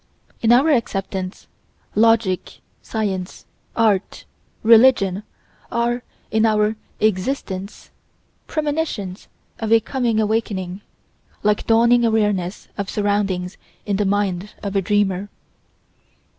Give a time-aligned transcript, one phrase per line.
[0.41, 1.45] In our acceptance,
[1.93, 4.25] logic, science, art,
[4.63, 5.21] religion
[5.71, 7.91] are, in our "existence,"
[8.47, 9.27] premonitions
[9.59, 10.81] of a coming awakening,
[11.43, 15.29] like dawning awarenesses of surroundings in the mind of a dreamer.